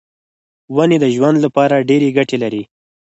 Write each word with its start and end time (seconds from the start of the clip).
ونې 0.75 0.97
د 1.03 1.05
ژوند 1.15 1.37
لپاره 1.45 1.85
ډېرې 1.89 2.09
ګټې 2.17 2.37
لري. 2.43 2.63